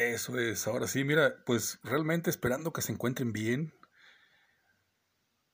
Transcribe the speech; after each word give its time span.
Eso 0.00 0.38
es, 0.38 0.66
ahora 0.66 0.86
sí, 0.86 1.04
mira, 1.04 1.44
pues 1.44 1.78
realmente 1.82 2.30
esperando 2.30 2.72
que 2.72 2.80
se 2.80 2.90
encuentren 2.90 3.34
bien, 3.34 3.74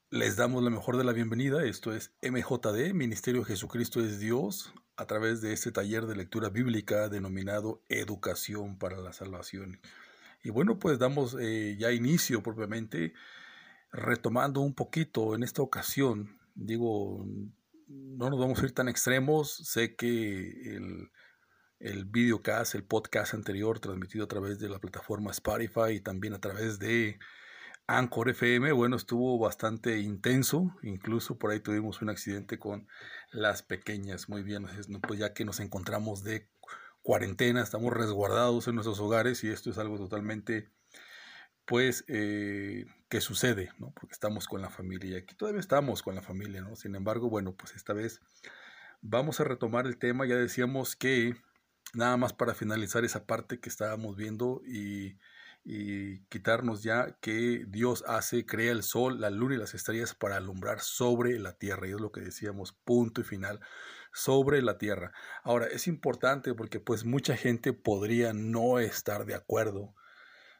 les 0.08 0.37
damos 0.37 0.62
la 0.62 0.71
mejor 0.71 0.96
de 0.96 1.03
la 1.03 1.12
bienvenida. 1.12 1.65
Esto 1.65 1.92
es 1.92 2.15
MJD, 2.22 2.95
Ministerio 2.95 3.43
Jesucristo 3.43 3.99
es 3.99 4.21
Dios, 4.21 4.72
a 4.96 5.06
través 5.06 5.40
de 5.40 5.53
este 5.53 5.72
taller 5.72 6.06
de 6.06 6.14
lectura 6.14 6.49
bíblica 6.49 7.09
denominado 7.09 7.82
Educación 7.88 8.78
para 8.78 8.99
la 8.99 9.13
Salvación. 9.13 9.81
Y 10.45 10.51
bueno, 10.51 10.78
pues 10.78 11.01
damos 11.01 11.37
eh, 11.40 11.74
ya 11.76 11.90
inicio 11.90 12.40
propiamente, 12.40 13.15
retomando 13.90 14.60
un 14.60 14.74
poquito 14.74 15.35
en 15.35 15.42
esta 15.42 15.63
ocasión. 15.63 16.38
Digo, 16.55 17.27
no 17.88 18.30
nos 18.30 18.38
vamos 18.38 18.62
a 18.62 18.65
ir 18.65 18.70
tan 18.70 18.88
extremos. 18.88 19.56
Sé 19.56 19.97
que 19.97 20.77
el 20.77 21.10
el 21.78 22.04
videocast, 22.04 22.74
el 22.74 22.84
podcast 22.84 23.34
anterior 23.34 23.80
transmitido 23.80 24.24
a 24.24 24.28
través 24.28 24.58
de 24.58 24.68
la 24.68 24.78
plataforma 24.78 25.30
Spotify 25.30 25.92
y 25.92 26.00
también 26.00 26.34
a 26.34 26.40
través 26.40 26.78
de 26.78 27.18
Anchor 27.88 28.30
FM, 28.30 28.72
bueno, 28.72 28.96
estuvo 28.96 29.38
bastante 29.38 30.00
intenso, 30.00 30.74
incluso 30.82 31.38
por 31.38 31.52
ahí 31.52 31.60
tuvimos 31.60 32.02
un 32.02 32.08
accidente 32.08 32.58
con 32.58 32.88
las 33.30 33.62
pequeñas, 33.62 34.28
muy 34.28 34.42
bien, 34.42 34.66
pues 35.06 35.20
ya 35.20 35.32
que 35.34 35.44
nos 35.44 35.60
encontramos 35.60 36.24
de 36.24 36.48
cuarentena, 37.02 37.62
estamos 37.62 37.92
resguardados 37.92 38.66
en 38.66 38.74
nuestros 38.74 38.98
hogares 38.98 39.44
y 39.44 39.50
esto 39.50 39.70
es 39.70 39.78
algo 39.78 39.98
totalmente, 39.98 40.68
pues, 41.64 42.04
eh, 42.08 42.86
que 43.08 43.20
sucede, 43.20 43.70
¿no? 43.78 43.92
Porque 43.92 44.14
estamos 44.14 44.48
con 44.48 44.62
la 44.62 44.70
familia 44.70 45.10
y 45.10 45.22
aquí 45.22 45.36
todavía 45.36 45.60
estamos 45.60 46.02
con 46.02 46.16
la 46.16 46.22
familia, 46.22 46.62
¿no? 46.62 46.74
Sin 46.74 46.96
embargo, 46.96 47.30
bueno, 47.30 47.54
pues 47.54 47.77
esta 47.77 47.92
vez 47.92 48.20
vamos 49.00 49.38
a 49.38 49.44
retomar 49.44 49.86
el 49.86 49.96
tema, 49.96 50.27
ya 50.27 50.34
decíamos 50.34 50.96
que 50.96 51.36
nada 51.97 52.16
más 52.16 52.33
para 52.33 52.55
finalizar 52.55 53.05
esa 53.05 53.27
parte 53.27 53.58
que 53.58 53.69
estábamos 53.69 54.16
viendo 54.16 54.62
y, 54.66 55.19
quitarnos 56.28 56.84
ya 56.84 57.19
que 57.20 57.64
Dios 57.66 58.05
hace, 58.06 58.47
crea 58.47 58.70
el 58.70 58.84
sol, 58.84 59.20
la 59.20 59.30
luna 59.30 59.56
y 59.56 59.58
las 59.58 59.75
estrellas 59.75 60.14
para 60.14 60.36
alumbrar 60.36 60.78
sobre 60.78 61.41
la 61.41 61.55
tierra. 61.58 61.89
Y 61.89 61.91
es 61.91 62.00
lo 62.00 62.12
que 62.12 62.20
decíamos, 62.20 62.72
punto 62.72 63.20
y 63.20 63.24
final, 63.24 63.58
sobre 64.12 64.62
la 64.62 64.78
tierra. 64.78 65.12
Ahora, 65.42 65.67
es 65.67 65.89
importante 65.89 66.55
porque 66.55 66.78
pues 66.78 67.05
mucha 67.05 67.36
gente 67.36 67.72
podría 67.72 68.33
no 68.33 68.78
estar 68.78 69.27
de 69.27 69.34
acuerdo 69.34 69.97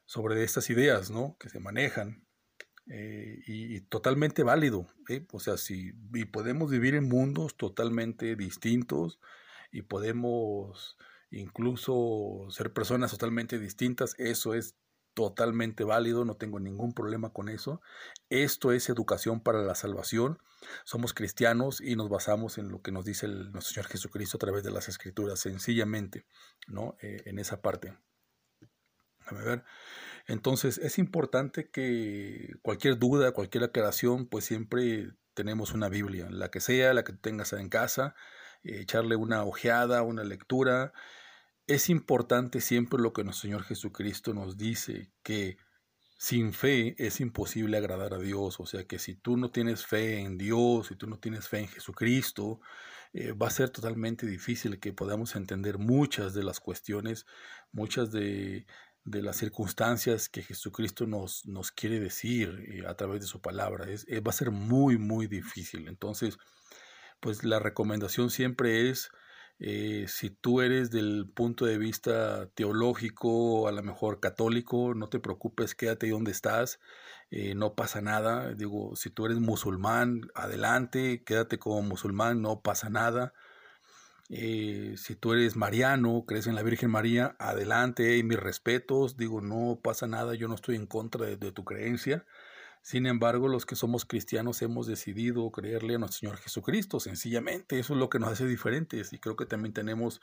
sobre 0.07 0.42
estas 0.42 0.70
ideas, 0.70 1.11
¿no? 1.12 1.37
Que 1.39 1.51
se 1.51 1.61
manejan. 1.61 2.27
Eh, 2.89 3.42
y, 3.47 3.81
totalmente 3.83 4.42
válido, 4.42 4.87
¿eh? 5.09 5.27
o 5.33 5.41
sea, 5.41 5.57
si 5.57 5.92
y 6.14 6.25
podemos 6.27 6.70
vivir 6.70 6.95
en 6.95 7.09
mundos 7.09 7.57
totalmente 7.57 8.37
distintos 8.37 9.19
y 9.73 9.83
podemos 9.83 10.97
incluso 11.31 12.47
ser 12.51 12.73
personas 12.73 13.11
totalmente 13.11 13.59
distintas, 13.59 14.15
eso 14.19 14.55
es 14.55 14.77
totalmente 15.17 15.83
válido, 15.83 16.27
no 16.27 16.37
tengo 16.37 16.61
ningún 16.61 16.93
problema 16.93 17.33
con 17.33 17.49
eso. 17.49 17.81
Esto 18.29 18.73
es 18.73 18.91
educación 18.91 19.41
para 19.41 19.63
la 19.63 19.75
salvación. 19.75 20.39
Somos 20.85 21.15
cristianos 21.15 21.81
y 21.81 21.97
nos 21.97 22.11
basamos 22.11 22.59
en 22.59 22.69
lo 22.69 22.83
que 22.83 22.93
nos 22.93 23.07
dice 23.07 23.25
el, 23.25 23.51
nuestro 23.51 23.73
Señor 23.73 23.91
Jesucristo 23.91 24.37
a 24.37 24.41
través 24.41 24.63
de 24.63 24.71
las 24.71 24.91
Escrituras, 24.91 25.41
sencillamente, 25.41 26.27
¿no? 26.67 26.97
Eh, 27.01 27.23
en 27.25 27.39
esa 27.39 27.63
parte. 27.63 27.97
A 29.27 29.35
ver. 29.35 29.65
Entonces, 30.27 30.77
es 30.79 30.99
importante 30.99 31.71
que 31.71 32.55
cualquier 32.61 32.99
duda, 32.99 33.33
cualquier 33.33 33.65
aclaración, 33.65 34.29
pues 34.29 34.45
siempre 34.45 35.13
tenemos 35.35 35.73
una 35.73 35.89
Biblia, 35.89 36.29
la 36.31 36.51
que 36.51 36.61
sea, 36.61 36.93
la 36.93 37.05
que 37.05 37.13
tengas 37.13 37.53
en 37.55 37.69
casa, 37.69 38.15
eh, 38.65 38.81
echarle 38.81 39.17
una 39.17 39.45
ojeada, 39.45 40.03
una 40.03 40.25
lectura. 40.25 40.93
Es 41.67 41.91
importante 41.91 42.61
siempre 42.61 43.00
lo 43.00 43.12
que 43.12 43.25
nuestro 43.25 43.42
Señor 43.42 43.64
Jesucristo 43.64 44.33
nos 44.34 44.56
dice, 44.56 45.11
que 45.24 45.57
sin 46.18 46.52
fe 46.52 46.95
es 46.98 47.20
imposible 47.20 47.77
agradar 47.77 48.14
a 48.14 48.18
Dios. 48.18 48.61
O 48.61 48.67
sea 48.67 48.85
que 48.85 48.98
si 48.98 49.14
tú 49.17 49.36
no 49.36 49.51
tienes 49.51 49.85
fe 49.85 50.20
en 50.20 50.39
Dios, 50.39 50.89
si 50.89 50.96
tú 50.96 51.07
no 51.08 51.18
tienes 51.18 51.48
fe 51.48 51.61
en 51.61 51.68
Jesucristo, 51.68 52.61
eh, 53.13 53.33
va 53.33 53.48
a 53.48 53.51
ser 53.51 53.70
totalmente 53.70 54.27
difícil 54.27 54.79
que 54.79 54.92
podamos 54.92 55.36
entender 55.36 55.79
muchas 55.79 56.35
de 56.35 56.45
las 56.45 56.61
cuestiones, 56.61 57.27
muchas 57.73 58.12
de, 58.12 58.67
las 59.05 59.36
circunstancias 59.36 60.29
que 60.29 60.42
Jesucristo 60.42 61.07
nos, 61.07 61.46
nos 61.46 61.73
quiere 61.73 62.01
decir 62.01 62.64
eh, 62.68 62.86
a 62.86 62.95
través 62.95 63.20
de 63.23 63.27
su 63.27 63.41
palabra. 63.41 63.91
Es, 63.91 64.07
va 64.07 64.30
a 64.30 64.33
ser 64.33 64.51
muy, 64.51 64.98
muy 64.98 65.27
difícil. 65.27 65.89
Entonces, 65.89 66.39
pues 67.20 67.45
la 67.45 67.58
recomendación 67.58 68.30
siempre 68.30 68.91
es, 68.91 69.11
eh, 69.58 70.05
si 70.08 70.30
tú 70.30 70.61
eres 70.61 70.90
del 70.90 71.28
punto 71.33 71.64
de 71.64 71.78
vista 71.78 72.48
teológico, 72.55 73.68
a 73.68 73.72
lo 73.72 73.83
mejor 73.83 74.20
católico, 74.20 74.94
no 74.94 75.08
te 75.08 75.18
preocupes, 75.20 75.74
quédate 75.74 76.11
donde 76.11 76.33
estás, 76.33 76.78
eh, 77.30 77.55
no 77.55 77.74
pasa 77.74 78.00
nada. 78.02 78.52
Digo, 78.55 78.96
si 78.96 79.11
tú 79.11 79.27
eres 79.27 79.39
musulmán, 79.39 80.30
adelante, 80.34 81.22
quédate 81.24 81.58
como 81.58 81.83
musulmán, 81.83 82.42
no 82.42 82.61
pasa 82.61 82.90
nada. 82.90 83.33
Eh, 84.28 84.94
si 84.96 85.14
tú 85.17 85.33
eres 85.33 85.56
mariano, 85.56 86.24
crees 86.27 86.46
en 86.46 86.56
la 86.56 86.62
Virgen 86.62 86.90
María, 86.90 87.36
adelante, 87.38 88.23
mis 88.24 88.38
respetos, 88.38 89.17
digo, 89.17 89.40
no 89.40 89.80
pasa 89.83 90.06
nada, 90.06 90.34
yo 90.34 90.48
no 90.48 90.55
estoy 90.56 90.77
en 90.77 90.86
contra 90.86 91.27
de 91.27 91.52
tu 91.52 91.64
creencia. 91.64 92.27
Sin 92.86 93.07
embargo, 93.07 93.48
los 93.48 93.67
que 93.67 93.74
somos 93.74 94.05
cristianos 94.05 94.63
hemos 94.63 94.86
decidido 94.86 95.51
creerle 95.51 95.97
a 95.97 95.98
nuestro 95.98 96.20
Señor 96.20 96.36
Jesucristo, 96.36 97.01
sencillamente. 97.01 97.80
Eso 97.80 97.95
es 97.95 97.98
lo 97.98 98.08
que 98.08 98.20
nos 98.20 98.29
hace 98.30 98.47
diferentes 98.47 99.13
y 99.13 99.19
creo 99.19 99.35
que 99.35 99.45
también 99.45 99.73
tenemos 99.73 100.20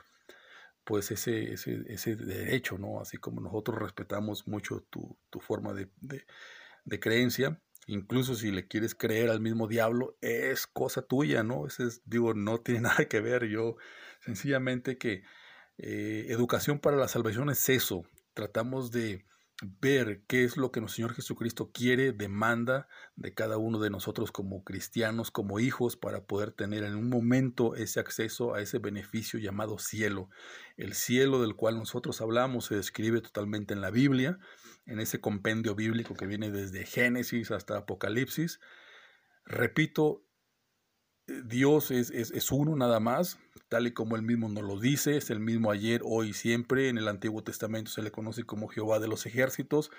pues 0.86 1.12
ese, 1.12 1.52
ese, 1.52 1.84
ese 1.90 2.16
derecho, 2.16 2.78
¿no? 2.78 3.02
Así 3.02 3.18
como 3.18 3.42
nosotros 3.42 3.80
respetamos 3.80 4.48
mucho 4.48 4.80
tu, 4.90 5.18
tu 5.30 5.42
forma 5.42 5.74
de, 5.74 5.90
de, 6.86 7.00
creencia, 7.02 7.60
incluso 7.86 8.34
si 8.34 8.50
le 8.50 8.66
quieres 8.66 8.96
creer 8.96 9.30
al 9.30 9.42
mismo 9.42 9.68
diablo, 9.68 10.16
es 10.22 10.66
cosa 10.66 11.02
tuya, 11.02 11.44
¿no? 11.44 11.68
Ese 11.68 11.84
es, 11.84 12.02
digo, 12.06 12.34
no 12.34 12.62
tiene 12.62 12.80
nada 12.88 13.10
que 13.10 13.20
ver. 13.20 13.50
Yo, 13.50 13.76
sencillamente 14.22 14.98
que 14.98 15.26
eh, 15.80 16.28
educación 16.30 16.80
para 16.80 16.96
la 16.96 17.10
salvación 17.10 17.50
es 17.50 17.68
eso. 17.68 18.06
Tratamos 18.34 18.92
de 18.92 19.26
ver 19.62 20.24
qué 20.28 20.44
es 20.44 20.58
lo 20.58 20.72
que 20.72 20.80
nuestro 20.80 20.98
Señor 20.98 21.14
Jesucristo 21.14 21.72
quiere, 21.72 22.12
demanda 22.12 22.88
de 23.16 23.34
cada 23.34 23.58
uno 23.58 23.80
de 23.80 23.90
nosotros 23.90 24.32
como 24.32 24.64
cristianos, 24.64 25.32
como 25.32 25.60
hijos, 25.60 25.96
para 25.96 26.26
poder 26.26 26.52
tener 26.52 26.84
en 26.84 26.96
un 26.96 27.10
momento 27.10 27.76
ese 27.76 28.00
acceso 28.00 28.54
a 28.54 28.62
ese 28.62 28.80
beneficio 28.80 29.40
llamado 29.40 29.78
cielo. 29.78 30.30
El 30.78 30.94
cielo 30.94 31.42
del 31.42 31.56
cual 31.56 31.78
nosotros 31.78 32.20
hablamos 32.22 32.66
se 32.66 32.76
describe 32.76 33.22
totalmente 33.22 33.74
en 33.74 33.82
la 33.82 33.92
Biblia, 33.92 34.40
en 34.86 35.00
ese 35.00 35.22
compendio 35.22 35.76
bíblico 35.76 36.16
que 36.16 36.28
viene 36.28 36.52
desde 36.52 36.86
Génesis 36.86 37.52
hasta 37.52 37.78
Apocalipsis. 37.78 38.60
Repito, 39.46 40.23
Dios 41.28 41.92
es, 41.92 42.10
es, 42.12 42.52
uno 42.52 42.76
nada 42.76 43.00
más, 43.00 43.40
tal 43.70 43.88
y 43.88 43.94
como 43.94 44.18
él 44.18 44.24
mismo 44.24 44.50
nos 44.50 44.64
lo 44.64 44.78
dice, 44.78 45.16
es 45.16 45.30
el 45.30 45.40
mismo 45.40 45.72
ayer, 45.72 46.02
hoy 46.04 46.30
y 46.30 46.34
siempre. 46.34 46.90
En 46.90 46.98
el 46.98 47.08
Antiguo 47.08 47.44
Testamento 47.44 47.92
se 47.92 48.02
le 48.02 48.12
conoce 48.12 48.44
como 48.44 48.68
Jehová 48.68 49.00
de 49.00 49.08
los 49.08 49.26
ejércitos. 49.26 49.90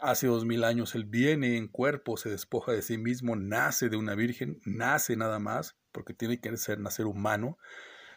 Hace 0.00 0.26
dos 0.26 0.44
mil 0.44 0.64
años 0.64 0.94
él 0.94 1.04
viene 1.04 1.56
en 1.56 1.68
cuerpo, 1.68 2.16
se 2.16 2.30
despoja 2.30 2.72
de 2.72 2.82
sí 2.82 2.98
mismo, 2.98 3.36
nace 3.36 3.88
de 3.90 3.96
una 3.96 4.14
virgen, 4.14 4.60
nace 4.64 5.14
nada 5.14 5.38
más, 5.38 5.76
porque 5.92 6.14
tiene 6.14 6.40
que 6.40 6.56
ser 6.56 6.80
nacer 6.80 7.06
humano. 7.06 7.58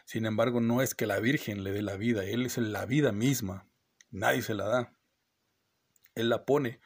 Sin 0.04 0.26
embargo, 0.26 0.60
no 0.60 0.82
es 0.82 0.94
que 0.94 1.06
la 1.06 1.20
virgen 1.20 1.62
le 1.62 1.70
dé 1.70 1.82
la 1.82 1.96
vida, 1.96 2.24
él 2.24 2.46
es 2.46 2.58
la 2.58 2.84
vida 2.84 3.12
misma, 3.12 3.68
nadie 4.10 4.42
se 4.42 4.54
la 4.54 4.66
da. 4.66 4.98
Él 6.14 6.30
la 6.30 6.44
pone 6.44 6.80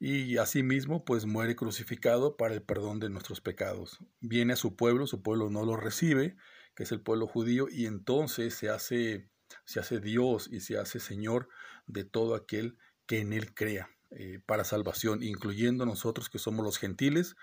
y 0.00 0.36
asimismo 0.38 1.04
pues 1.04 1.26
muere 1.26 1.56
crucificado 1.56 2.36
para 2.36 2.54
el 2.54 2.62
perdón 2.62 3.00
de 3.00 3.10
nuestros 3.10 3.40
pecados. 3.40 3.98
Viene 4.20 4.52
a 4.52 4.56
su 4.56 4.76
pueblo, 4.76 5.06
su 5.06 5.22
pueblo 5.22 5.50
no 5.50 5.64
lo 5.64 5.76
recibe, 5.76 6.36
que 6.74 6.84
es 6.84 6.92
el 6.92 7.00
pueblo 7.00 7.26
judío, 7.26 7.66
y 7.70 7.86
entonces 7.86 8.54
se 8.54 8.70
hace, 8.70 9.28
se 9.64 9.80
hace 9.80 10.00
Dios 10.00 10.48
y 10.50 10.60
se 10.60 10.78
hace 10.78 11.00
Señor 11.00 11.48
de 11.86 12.04
todo 12.04 12.34
aquel 12.34 12.78
que 13.06 13.18
en 13.20 13.32
Él 13.32 13.54
crea 13.54 13.90
eh, 14.10 14.40
para 14.46 14.64
salvación, 14.64 15.22
incluyendo 15.22 15.84
nosotros 15.84 16.28
que 16.28 16.38
somos 16.38 16.64
los 16.64 16.78
gentiles, 16.78 17.34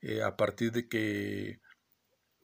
eh, 0.00 0.22
a 0.22 0.36
partir 0.36 0.70
de 0.72 0.88
que 0.88 1.60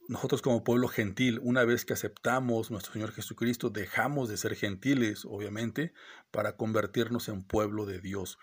nosotros 0.09 0.41
como 0.41 0.65
pueblo 0.65 0.89
gentil, 0.89 1.39
una 1.41 1.63
vez 1.63 1.85
que 1.85 1.93
aceptamos 1.93 2.71
nuestro 2.71 2.91
Señor 2.93 3.13
Jesucristo, 3.13 3.69
dejamos 3.69 4.27
de 4.27 4.35
ser 4.35 4.55
gentiles, 4.55 5.23
obviamente, 5.23 5.93
para 6.29 6.57
convertirnos 6.57 7.29
en 7.29 7.41
pueblo 7.41 7.85
de 7.85 7.99
Dios. 7.99 8.37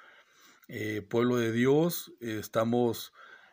Eh, 0.72 1.02
pueblo 1.02 1.36
de 1.36 1.50
Dios, 1.50 2.12
eh, 2.20 2.38
estamos 2.38 3.12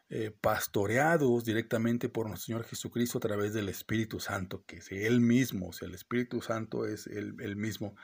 eh, 0.09 0.29
pastoreados 0.39 1.43
directamente 1.45 2.09
por 2.09 2.27
nuestro 2.27 2.45
Señor 2.45 2.63
Jesucristo 2.63 3.17
a 3.17 3.21
través 3.21 3.55
del 3.55 3.69
Espíritu 3.69 4.19
Santo, 4.19 4.63
que 4.67 4.77
es 4.77 4.91
Él 4.91 5.19
mismo, 5.19 5.69
o 5.69 5.73
sea, 5.73 5.87
el 5.87 5.95
Espíritu 5.95 6.43
Santo 6.43 6.85
es 6.85 7.07
el, 7.07 7.55
mismo. 7.55 7.95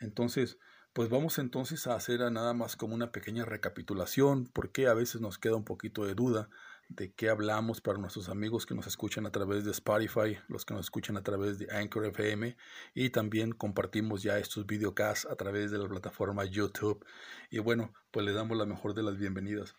Entonces, 0.00 0.58
pues 0.92 1.08
vamos 1.08 1.38
entonces 1.38 1.86
a 1.86 1.94
hacer 1.94 2.20
nada 2.30 2.52
más 2.52 2.76
como 2.76 2.94
una 2.94 3.10
pequeña 3.10 3.46
recapitulación, 3.46 4.50
porque 4.52 4.86
a 4.86 4.92
veces 4.92 5.22
nos 5.22 5.38
queda 5.38 5.56
un 5.56 5.64
poquito 5.64 6.04
de 6.04 6.14
duda 6.14 6.50
de 6.88 7.12
qué 7.12 7.28
hablamos 7.28 7.80
para 7.80 7.98
nuestros 7.98 8.28
amigos 8.28 8.64
que 8.64 8.74
nos 8.74 8.86
escuchan 8.86 9.26
a 9.26 9.30
través 9.30 9.64
de 9.64 9.70
Spotify, 9.72 10.38
los 10.48 10.64
que 10.64 10.74
nos 10.74 10.86
escuchan 10.86 11.16
a 11.16 11.22
través 11.22 11.58
de 11.58 11.68
Anchor 11.70 12.06
FM 12.06 12.56
y 12.94 13.10
también 13.10 13.52
compartimos 13.52 14.22
ya 14.22 14.38
estos 14.38 14.66
videocasts 14.66 15.26
a 15.26 15.36
través 15.36 15.70
de 15.70 15.78
la 15.78 15.88
plataforma 15.88 16.44
YouTube. 16.44 17.04
Y 17.50 17.58
bueno, 17.58 17.92
pues 18.10 18.24
le 18.24 18.32
damos 18.32 18.56
la 18.56 18.64
mejor 18.64 18.94
de 18.94 19.02
las 19.02 19.18
bienvenidas. 19.18 19.76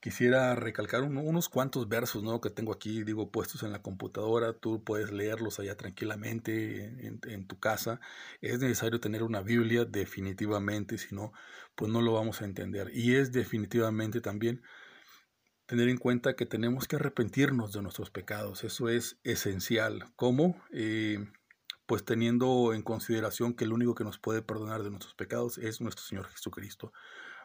Quisiera 0.00 0.54
recalcar 0.54 1.02
unos 1.02 1.48
cuantos 1.48 1.88
versos 1.88 2.22
¿no? 2.22 2.42
que 2.42 2.50
tengo 2.50 2.74
aquí, 2.74 3.04
digo, 3.04 3.30
puestos 3.30 3.62
en 3.62 3.72
la 3.72 3.80
computadora. 3.80 4.52
Tú 4.52 4.84
puedes 4.84 5.10
leerlos 5.10 5.58
allá 5.60 5.78
tranquilamente 5.78 7.06
en, 7.06 7.20
en, 7.26 7.46
tu 7.46 7.58
casa. 7.58 8.00
Es 8.42 8.58
necesario 8.58 9.00
tener 9.00 9.22
una 9.22 9.40
Biblia, 9.40 9.86
definitivamente, 9.86 10.98
si 10.98 11.14
no, 11.14 11.32
pues 11.74 11.90
no 11.90 12.02
lo 12.02 12.12
vamos 12.12 12.42
a 12.42 12.44
entender. 12.44 12.90
Y 12.92 13.14
es 13.14 13.32
definitivamente 13.32 14.20
también 14.20 14.60
tener 15.66 15.88
en 15.88 15.98
cuenta 15.98 16.34
que 16.36 16.46
tenemos 16.46 16.86
que 16.86 16.96
arrepentirnos 16.96 17.72
de 17.72 17.82
nuestros 17.82 18.10
pecados. 18.10 18.64
Eso 18.64 18.88
es 18.88 19.18
esencial. 19.24 20.04
¿Cómo? 20.16 20.60
Eh, 20.72 21.18
pues 21.86 22.04
teniendo 22.04 22.72
en 22.72 22.82
consideración 22.82 23.54
que 23.54 23.64
el 23.64 23.72
único 23.72 23.94
que 23.94 24.04
nos 24.04 24.18
puede 24.18 24.42
perdonar 24.42 24.82
de 24.82 24.90
nuestros 24.90 25.14
pecados 25.14 25.58
es 25.58 25.80
nuestro 25.80 26.04
Señor 26.04 26.26
Jesucristo. 26.26 26.92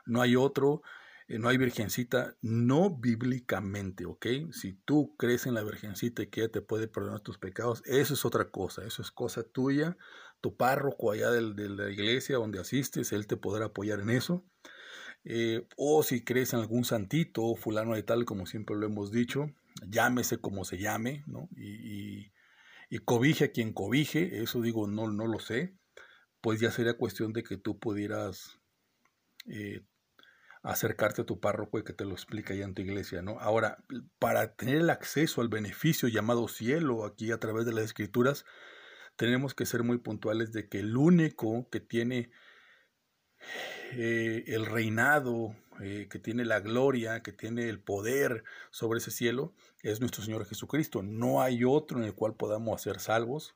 No 0.06 0.22
hay 0.22 0.36
otro, 0.36 0.82
eh, 1.28 1.40
no 1.40 1.50
hay 1.50 1.58
virgencita, 1.58 2.36
no 2.42 2.90
bíblicamente, 2.90 4.06
¿ok? 4.06 4.26
Si 4.52 4.74
tú 4.74 5.16
crees 5.18 5.46
en 5.46 5.54
la 5.54 5.64
virgencita 5.64 6.24
y 6.24 6.28
que 6.28 6.42
ella 6.42 6.52
te 6.52 6.62
puede 6.62 6.88
perdonar 6.88 7.20
tus 7.22 7.38
pecados, 7.38 7.84
eso 7.86 8.14
es 8.14 8.26
otra 8.26 8.50
cosa, 8.50 8.86
eso 8.86 9.02
es 9.02 9.12
cosa 9.12 9.44
tuya. 9.44 9.98
Tu 10.42 10.56
párroco 10.56 11.12
allá 11.12 11.32
de 11.32 11.70
la 11.70 11.90
iglesia 11.90 12.38
donde 12.38 12.60
asistes, 12.60 13.12
él 13.12 13.28
te 13.28 13.36
podrá 13.36 13.66
apoyar 13.66 14.00
en 14.00 14.10
eso. 14.10 14.46
Eh, 15.26 15.68
o 15.78 16.04
si 16.04 16.24
crees 16.24 16.54
en 16.54 16.60
algún 16.60 16.86
santito, 16.86 17.56
fulano 17.56 17.96
de 17.96 18.04
tal, 18.04 18.26
como 18.26 18.46
siempre 18.46 18.76
lo 18.76 18.86
hemos 18.86 19.12
dicho, 19.12 19.52
llámese 19.88 20.38
como 20.38 20.66
se 20.66 20.78
llame, 20.78 21.24
¿no? 21.28 21.50
Y, 21.56 22.32
cobije 23.06 23.46
a 23.46 23.52
quien 23.52 23.74
cobije, 23.74 24.42
eso 24.42 24.62
digo, 24.62 24.88
no, 24.88 25.12
no 25.12 25.28
lo 25.28 25.40
sé, 25.40 25.76
pues 26.42 26.60
ya 26.60 26.72
sería 26.72 26.98
cuestión 26.98 27.34
de 27.34 27.44
que 27.44 27.58
tú 27.58 27.78
pudieras 27.80 28.60
eh, 29.48 29.84
acercarte 30.64 31.22
a 31.22 31.26
tu 31.26 31.40
párroco 31.40 31.80
y 31.80 31.84
que 31.84 31.94
te 31.94 32.06
lo 32.06 32.14
explique 32.14 32.54
allá 32.54 32.66
en 32.66 32.74
tu 32.74 32.82
iglesia, 32.82 33.22
¿no? 33.22 33.40
Ahora, 33.40 33.84
para 34.18 34.56
tener 34.56 34.78
el 34.78 34.90
acceso 34.90 35.42
al 35.42 35.50
beneficio 35.50 36.10
llamado 36.10 36.48
cielo 36.48 37.06
aquí 37.06 37.32
a 37.32 37.40
través 37.40 37.66
de 37.66 37.74
las 37.74 37.86
escrituras, 37.86 38.46
tenemos 39.16 39.54
que 39.54 39.66
ser 39.66 39.84
muy 39.84 39.98
puntuales 40.00 40.52
de 40.52 40.68
que 40.68 40.80
el 40.80 40.96
único 40.98 41.70
que 41.70 41.80
tiene 41.80 42.32
eh, 43.94 44.44
el 44.48 44.66
reinado, 44.66 45.56
eh, 45.82 46.08
que 46.10 46.20
tiene 46.20 46.46
la 46.46 46.60
gloria, 46.60 47.24
que 47.24 47.32
tiene 47.32 47.70
el 47.70 47.80
poder 47.80 48.44
sobre 48.70 49.00
ese 49.00 49.12
cielo, 49.12 49.54
es 49.82 50.00
nuestro 50.00 50.24
Señor 50.24 50.46
Jesucristo. 50.46 51.02
No 51.04 51.42
hay 51.42 51.64
otro 51.64 52.00
en 52.00 52.04
el 52.04 52.14
cual 52.14 52.36
podamos 52.36 52.82
ser 52.82 53.00
salvos, 53.00 53.56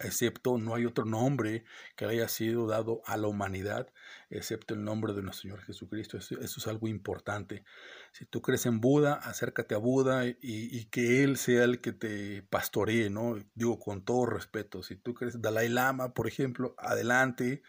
excepto 0.00 0.58
no 0.58 0.74
hay 0.74 0.86
otro 0.86 1.04
nombre 1.04 1.64
que 1.96 2.04
haya 2.04 2.28
sido 2.28 2.66
dado 2.66 3.02
a 3.04 3.16
la 3.16 3.26
humanidad, 3.26 3.92
excepto 4.30 4.74
el 4.74 4.84
nombre 4.84 5.12
de 5.12 5.22
nuestro 5.22 5.42
Señor 5.42 5.62
Jesucristo. 5.62 6.18
Eso, 6.18 6.38
es 6.40 6.66
algo 6.68 6.88
importante. 6.88 7.64
Si 8.12 8.24
tú 8.24 8.40
crees 8.40 8.66
en 8.66 8.80
Buda, 8.80 9.14
acércate 9.14 9.74
a 9.74 9.78
Buda 9.78 10.26
y, 10.26 10.36
y, 10.40 10.84
que 10.86 11.24
Él 11.24 11.36
sea 11.36 11.64
el 11.64 11.80
que 11.80 11.92
te 11.92 12.42
pastoree, 12.42 13.10
¿no? 13.10 13.36
Digo 13.54 13.78
con 13.78 14.04
todo 14.04 14.26
respeto. 14.26 14.82
Si 14.82 14.96
tú 14.96 15.14
crees 15.14 15.34
en 15.34 15.42
Dalai 15.42 15.68
Lama, 15.68 16.14
por 16.14 16.28
ejemplo, 16.28 16.74
adelante. 16.78 17.62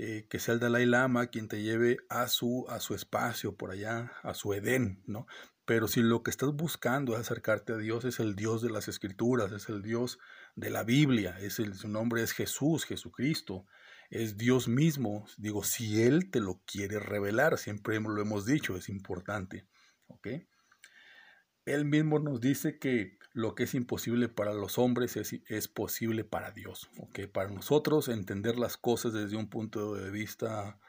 Eh, 0.00 0.28
que 0.30 0.38
sea 0.38 0.54
el 0.54 0.60
Dalai 0.60 0.86
Lama 0.86 1.26
quien 1.26 1.48
te 1.48 1.60
lleve 1.60 1.96
a 2.08 2.28
su, 2.28 2.66
a 2.68 2.78
su 2.78 2.94
espacio 2.94 3.56
por 3.56 3.72
allá, 3.72 4.12
a 4.22 4.32
su 4.32 4.54
Edén, 4.54 5.02
¿no? 5.06 5.26
Pero 5.64 5.88
si 5.88 6.02
lo 6.02 6.22
que 6.22 6.30
estás 6.30 6.54
buscando 6.54 7.14
es 7.14 7.20
acercarte 7.20 7.72
a 7.72 7.78
Dios, 7.78 8.04
es 8.04 8.20
el 8.20 8.36
Dios 8.36 8.62
de 8.62 8.70
las 8.70 8.86
Escrituras, 8.86 9.50
es 9.50 9.68
el 9.68 9.82
Dios 9.82 10.20
de 10.54 10.70
la 10.70 10.84
Biblia, 10.84 11.36
es 11.40 11.58
el, 11.58 11.74
su 11.74 11.88
nombre 11.88 12.22
es 12.22 12.30
Jesús, 12.30 12.84
Jesucristo, 12.84 13.66
es 14.08 14.36
Dios 14.36 14.68
mismo. 14.68 15.26
Digo, 15.36 15.64
si 15.64 16.00
Él 16.00 16.30
te 16.30 16.38
lo 16.38 16.62
quiere 16.64 17.00
revelar, 17.00 17.58
siempre 17.58 17.98
lo 17.98 18.22
hemos 18.22 18.46
dicho, 18.46 18.76
es 18.76 18.88
importante, 18.88 19.66
¿ok? 20.06 20.28
Él 21.74 21.84
mismo 21.84 22.18
nos 22.18 22.40
dice 22.40 22.78
que 22.78 23.18
lo 23.32 23.54
que 23.54 23.64
es 23.64 23.74
imposible 23.74 24.28
para 24.28 24.52
los 24.54 24.78
hombres 24.78 25.16
es, 25.16 25.68
posible 25.68 26.24
para 26.24 26.50
Dios. 26.50 26.90
Para 27.32 27.50
nosotros 27.50 28.08
entender 28.08 28.58
las 28.58 28.76
cosas 28.76 29.12
desde 29.12 29.36
un 29.36 29.48
punto 29.48 29.94
de 29.94 30.10
vista 30.10 30.80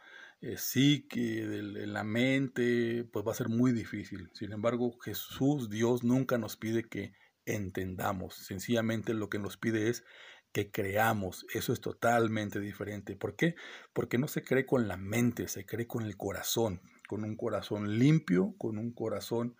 eh, 0.41 0.57
psique, 0.57 1.45
de, 1.45 1.85
la 1.85 2.03
mente, 2.03 3.03
pues 3.11 3.27
va 3.27 3.33
a 3.33 3.35
ser 3.35 3.49
muy 3.49 3.71
difícil. 3.71 4.29
Sin 4.33 4.53
embargo, 4.53 4.97
Jesús, 4.99 5.69
Dios, 5.69 6.03
nunca 6.03 6.37
nos 6.37 6.55
pide 6.55 6.87
que 6.87 7.13
entendamos. 7.45 8.35
Sencillamente 8.35 9.13
lo 9.13 9.29
que 9.29 9.37
nos 9.37 9.57
pide 9.57 9.89
es 9.89 10.05
que 10.51 10.71
creamos. 10.71 11.45
Eso 11.53 11.73
es 11.73 11.81
totalmente 11.81 12.59
diferente. 12.59 13.15
¿Por 13.15 13.35
qué? 13.35 13.55
Porque 13.93 14.17
no 14.17 14.27
se 14.27 14.43
cree 14.43 14.65
con 14.65 14.87
la 14.87 14.97
mente, 14.97 15.47
se 15.49 15.65
cree 15.65 15.87
con 15.87 16.03
el 16.03 16.15
corazón, 16.17 16.81
con 17.07 17.23
un 17.23 17.35
corazón 17.35 17.99
limpio, 17.99 18.55
con 18.57 18.77
un 18.77 18.93
corazón 18.93 19.55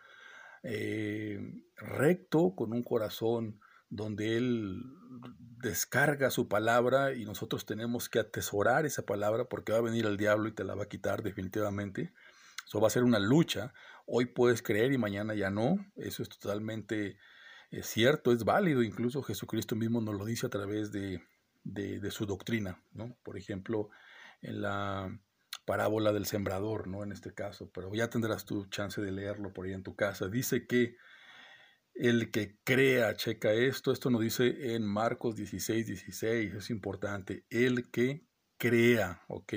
eh, 0.63 1.39
recto, 1.75 2.53
con 2.56 2.73
un 2.73 2.83
corazón 2.83 3.59
donde 3.89 4.38
Él 4.38 4.83
descarga 5.61 6.29
su 6.29 6.47
palabra 6.47 7.13
y 7.13 7.25
nosotros 7.25 7.65
tenemos 7.65 8.07
que 8.09 8.19
atesorar 8.19 8.85
esa 8.85 9.06
palabra 9.06 9.45
porque 9.45 9.71
va 9.71 9.79
a 9.79 9.81
venir 9.81 10.06
el 10.06 10.17
diablo 10.17 10.47
y 10.47 10.53
te 10.53 10.63
la 10.63 10.75
va 10.75 10.83
a 10.83 10.89
quitar 10.89 11.23
definitivamente. 11.23 12.13
Eso 12.65 12.79
va 12.79 12.88
a 12.88 12.91
ser 12.91 13.03
una 13.03 13.19
lucha. 13.19 13.73
Hoy 14.06 14.27
puedes 14.27 14.61
creer 14.61 14.91
y 14.91 14.97
mañana 14.97 15.33
ya 15.33 15.50
no. 15.50 15.85
Eso 15.95 16.21
es 16.23 16.29
totalmente 16.29 17.17
eh, 17.71 17.83
cierto, 17.83 18.31
es 18.31 18.44
válido. 18.44 18.83
Incluso 18.83 19.23
Jesucristo 19.23 19.75
mismo 19.75 20.01
nos 20.01 20.15
lo 20.15 20.25
dice 20.25 20.45
a 20.45 20.50
través 20.50 20.91
de, 20.91 21.21
de 21.63 22.11
su 22.11 22.25
doctrina. 22.25 22.83
¿no? 22.94 23.17
Por 23.23 23.38
ejemplo, 23.38 23.89
en 24.41 24.61
la 24.61 25.19
parábola 25.69 26.12
del 26.12 26.25
sembrador, 26.25 26.88
¿no? 26.88 27.04
En 27.04 27.12
este 27.12 27.31
caso, 27.31 27.69
pero 27.71 27.94
ya 27.94 28.10
tendrás 28.10 28.44
tu 28.44 28.66
chance 28.71 29.00
de 29.01 29.12
leerlo 29.12 29.54
por 29.54 29.68
ahí 29.68 29.74
en 29.74 29.83
tu 29.83 29.95
casa. 29.95 30.27
Dice 30.27 30.66
que 30.66 30.95
el 31.94 32.31
que 32.31 32.57
crea, 32.63 33.16
checa 33.16 33.51
esto, 33.54 33.92
esto 33.92 34.10
nos 34.10 34.21
dice 34.21 34.74
en 34.74 34.83
Marcos 34.83 35.36
16, 35.36 35.86
16, 35.86 36.56
es 36.56 36.71
importante, 36.71 37.45
el 37.51 37.92
que 37.92 38.25
crea, 38.57 39.21
¿ok? 39.27 39.54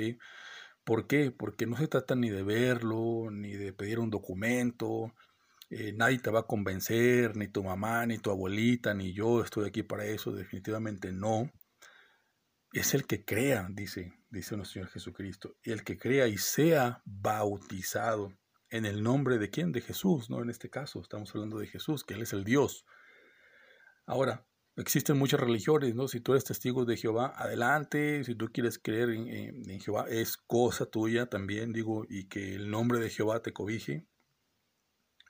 ¿Por 0.84 1.06
qué? 1.06 1.30
Porque 1.30 1.64
no 1.64 1.78
se 1.78 1.88
trata 1.88 2.14
ni 2.14 2.28
de 2.28 2.42
verlo, 2.42 3.30
ni 3.30 3.52
de 3.52 3.72
pedir 3.72 3.98
un 3.98 4.10
documento, 4.10 5.14
eh, 5.70 5.94
nadie 5.96 6.18
te 6.18 6.30
va 6.30 6.40
a 6.40 6.46
convencer, 6.46 7.38
ni 7.38 7.48
tu 7.48 7.64
mamá, 7.64 8.04
ni 8.04 8.18
tu 8.18 8.30
abuelita, 8.30 8.92
ni 8.92 9.14
yo 9.14 9.42
estoy 9.42 9.66
aquí 9.66 9.82
para 9.82 10.04
eso, 10.04 10.30
definitivamente 10.30 11.10
no. 11.10 11.50
Es 12.72 12.94
el 12.94 13.06
que 13.06 13.24
crea, 13.24 13.68
dice, 13.70 14.14
dice 14.30 14.56
nuestro 14.56 14.74
Señor 14.74 14.88
Jesucristo, 14.88 15.56
el 15.62 15.84
que 15.84 15.98
crea 15.98 16.26
y 16.26 16.38
sea 16.38 17.02
bautizado 17.04 18.32
en 18.70 18.86
el 18.86 19.02
nombre 19.02 19.38
de 19.38 19.50
quién? 19.50 19.72
De 19.72 19.82
Jesús, 19.82 20.30
¿no? 20.30 20.42
En 20.42 20.48
este 20.48 20.70
caso 20.70 21.00
estamos 21.00 21.34
hablando 21.34 21.58
de 21.58 21.66
Jesús, 21.66 22.02
que 22.02 22.14
Él 22.14 22.22
es 22.22 22.32
el 22.32 22.44
Dios. 22.44 22.86
Ahora, 24.06 24.46
existen 24.76 25.18
muchas 25.18 25.40
religiones, 25.40 25.94
¿no? 25.94 26.08
Si 26.08 26.20
tú 26.20 26.32
eres 26.32 26.44
testigo 26.44 26.86
de 26.86 26.96
Jehová, 26.96 27.34
adelante. 27.36 28.24
Si 28.24 28.34
tú 28.34 28.50
quieres 28.50 28.78
creer 28.78 29.10
en, 29.10 29.80
Jehová, 29.80 30.06
es 30.08 30.38
cosa 30.38 30.86
tuya 30.86 31.26
también, 31.26 31.72
digo, 31.72 32.06
y 32.08 32.24
que 32.24 32.54
el 32.54 32.70
nombre 32.70 32.98
de 32.98 33.10
Jehová 33.10 33.42
te 33.42 33.52
cobije. 33.52 34.06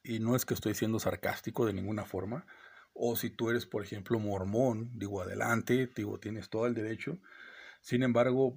Y 0.04 0.20
no 0.20 0.36
es 0.36 0.44
que 0.44 0.54
estoy 0.54 0.74
siendo 0.74 1.00
sarcástico 1.00 1.66
de 1.66 1.72
ninguna 1.72 2.04
forma. 2.04 2.46
O 2.94 3.16
si 3.16 3.30
tú 3.30 3.50
eres, 3.50 3.66
por 3.66 3.82
ejemplo, 3.82 4.18
mormón, 4.18 4.90
digo, 4.94 5.22
adelante, 5.22 5.90
digo, 5.94 6.18
tienes 6.20 6.50
todo 6.50 6.66
el 6.66 6.74
derecho. 6.74 7.18
Sin 7.80 8.02
embargo, 8.02 8.56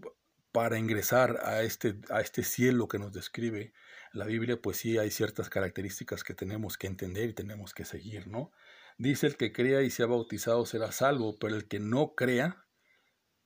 para 0.51 0.77
ingresar 0.77 1.39
a 1.43 1.63
este, 1.63 1.99
a 2.09 2.21
este 2.21 2.43
cielo 2.43 2.87
que 2.87 2.99
nos 2.99 3.11
describe 3.11 3.73
la 4.13 4.25
Biblia, 4.25 4.61
pues 4.61 4.77
sí 4.77 4.97
hay 4.97 5.11
ciertas 5.11 5.49
características 5.49 6.23
que 6.23 6.33
tenemos 6.33 6.77
que 6.77 6.87
entender 6.87 7.29
y 7.29 7.33
tenemos 7.33 7.73
que 7.73 7.85
seguir, 7.85 8.27
¿no? 8.27 8.51
Dice 8.97 9.27
el 9.27 9.35
que 9.35 9.51
crea 9.51 9.81
y 9.81 9.89
sea 9.89 10.05
bautizado 10.05 10.65
será 10.65 10.93
salvo, 10.93 11.37
pero 11.37 11.55
el 11.55 11.67
que 11.67 11.79
no 11.79 12.15
crea, 12.15 12.65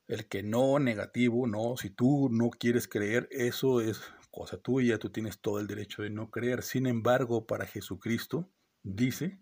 el 0.06 0.28
que 0.28 0.44
no 0.44 0.78
negativo, 0.78 1.48
no, 1.48 1.76
si 1.76 1.90
tú 1.90 2.28
no 2.30 2.50
quieres 2.50 2.86
creer, 2.86 3.28
eso 3.32 3.80
es 3.80 4.00
cosa 4.30 4.58
tuya, 4.58 4.98
tú 4.98 5.10
tienes 5.10 5.40
todo 5.40 5.58
el 5.58 5.66
derecho 5.66 6.02
de 6.02 6.10
no 6.10 6.30
creer. 6.30 6.62
Sin 6.62 6.86
embargo, 6.86 7.46
para 7.46 7.66
Jesucristo 7.66 8.48
dice 8.84 9.40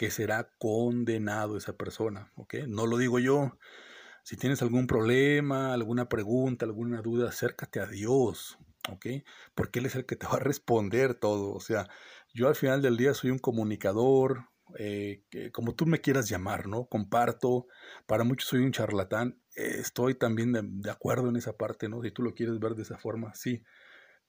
que 0.00 0.10
será 0.10 0.50
condenado 0.56 1.58
esa 1.58 1.76
persona, 1.76 2.32
¿ok? 2.36 2.54
No 2.66 2.86
lo 2.86 2.96
digo 2.96 3.18
yo, 3.18 3.58
si 4.22 4.38
tienes 4.38 4.62
algún 4.62 4.86
problema, 4.86 5.74
alguna 5.74 6.08
pregunta, 6.08 6.64
alguna 6.64 7.02
duda, 7.02 7.28
acércate 7.28 7.80
a 7.80 7.86
Dios, 7.86 8.58
¿ok? 8.88 9.04
Porque 9.54 9.78
Él 9.78 9.84
es 9.84 9.96
el 9.96 10.06
que 10.06 10.16
te 10.16 10.26
va 10.26 10.36
a 10.36 10.38
responder 10.38 11.12
todo. 11.12 11.52
O 11.52 11.60
sea, 11.60 11.86
yo 12.32 12.48
al 12.48 12.54
final 12.54 12.80
del 12.80 12.96
día 12.96 13.12
soy 13.12 13.30
un 13.30 13.38
comunicador, 13.38 14.46
eh, 14.78 15.22
como 15.52 15.74
tú 15.74 15.84
me 15.84 16.00
quieras 16.00 16.30
llamar, 16.30 16.66
¿no? 16.66 16.86
Comparto, 16.86 17.66
para 18.06 18.24
muchos 18.24 18.48
soy 18.48 18.60
un 18.60 18.72
charlatán, 18.72 19.38
estoy 19.54 20.14
también 20.14 20.80
de, 20.80 20.90
acuerdo 20.90 21.28
en 21.28 21.36
esa 21.36 21.58
parte, 21.58 21.90
¿no? 21.90 22.00
Si 22.02 22.10
tú 22.10 22.22
lo 22.22 22.32
quieres 22.32 22.58
ver 22.58 22.74
de 22.74 22.84
esa 22.84 22.96
forma, 22.96 23.34
sí. 23.34 23.62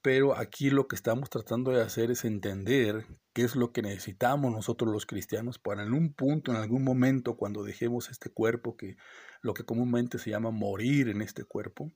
Pero 0.02 0.36
aquí 0.36 0.70
lo 0.70 0.88
que 0.88 0.96
estamos 0.96 1.30
tratando 1.30 1.72
de 1.72 1.82
hacer 1.82 2.10
es 2.12 2.26
entender 2.26 3.06
qué 3.34 3.44
es 3.44 3.56
lo 3.56 3.72
que 3.72 3.82
necesitamos 3.82 4.52
nosotros 4.52 4.92
los 4.92 5.06
cristianos 5.06 5.60
para 5.60 5.84
en 5.84 5.94
un 5.94 6.14
punto, 6.14 6.52
en 6.52 6.58
algún 6.58 6.84
momento, 6.84 7.38
cuando 7.38 7.64
dejemos 7.64 8.10
este 8.10 8.30
cuerpo, 8.30 8.76
que 8.76 8.96
lo 9.42 9.54
que 9.54 9.64
comúnmente 9.64 10.18
se 10.18 10.32
llama 10.32 10.52
morir 10.52 11.10
en 11.10 11.22
este 11.22 11.44
cuerpo, 11.44 11.94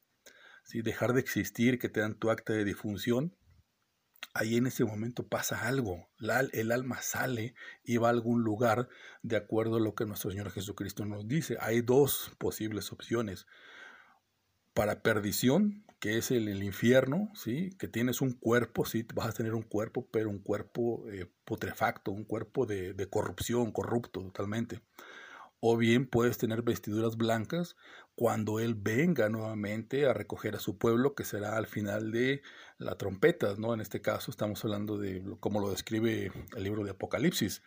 ¿sí? 0.63 0.81
dejar 0.81 1.13
de 1.13 1.21
existir, 1.21 1.79
que 1.79 1.89
te 1.89 2.01
dan 2.01 2.15
tu 2.15 2.29
acta 2.29 2.53
de 2.53 2.63
difunción, 2.63 3.35
ahí 4.33 4.57
en 4.57 4.67
ese 4.67 4.85
momento 4.85 5.27
pasa 5.27 5.67
algo. 5.67 6.09
el 6.51 6.71
alma 6.71 7.01
sale 7.01 7.55
y 7.83 7.97
va 7.97 8.09
a 8.09 8.11
algún 8.11 8.43
lugar 8.43 8.87
de 9.23 9.37
acuerdo 9.37 9.77
a 9.77 9.79
lo 9.79 9.95
que 9.95 10.05
nuestro 10.05 10.29
Señor 10.29 10.51
Jesucristo 10.51 11.05
nos 11.05 11.27
dice. 11.27 11.57
Hay 11.59 11.81
dos 11.81 12.31
posibles 12.37 12.91
opciones. 12.91 13.47
Para 14.73 15.01
perdición, 15.01 15.85
que 16.05 16.19
es 16.19 16.29
el, 16.29 16.61
infierno, 16.61 17.31
¿sí? 17.33 17.71
que 17.79 17.87
tienes 17.87 18.21
un 18.21 18.33
cuerpo, 18.33 18.85
sí, 18.85 19.07
vas 19.15 19.25
a 19.25 19.33
tener 19.33 19.55
un 19.55 19.63
cuerpo, 19.63 20.07
pero 20.11 20.29
un 20.29 20.37
cuerpo 20.37 21.03
eh, 21.09 21.25
putrefacto, 21.45 22.11
un 22.11 22.25
cuerpo 22.25 22.67
de, 22.67 23.07
corrupción, 23.09 23.71
corrupto 23.71 24.21
totalmente 24.21 24.81
o 25.61 25.77
bien 25.77 26.05
puedes 26.05 26.37
tener 26.37 26.61
vestiduras 26.61 27.17
blancas 27.17 27.75
cuando 28.13 28.59
Él 28.59 28.75
venga 28.75 29.29
nuevamente 29.29 30.05
a 30.05 30.13
recoger 30.13 30.55
a 30.55 30.59
su 30.59 30.77
pueblo, 30.77 31.15
que 31.15 31.23
será 31.23 31.57
al 31.57 31.65
final 31.65 32.11
de 32.11 32.43
la 32.77 32.99
trompeta, 32.99 33.55
¿no? 33.57 33.73
En 33.73 33.81
este 33.81 33.99
caso 33.99 34.29
estamos 34.29 34.63
hablando 34.63 34.99
de 34.99 35.23
cómo 35.39 35.59
lo 35.59 35.71
describe 35.71 36.31
el 36.55 36.63
libro 36.63 36.83
de 36.83 36.91
Apocalipsis. 36.91 37.63